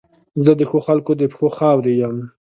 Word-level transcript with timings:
زه 0.43 0.51
د 0.59 0.61
ښو 0.69 0.77
خلګو 0.85 1.13
د 1.17 1.23
پښو 1.31 1.47
خاورې 1.57 1.93
یم. 2.01 2.17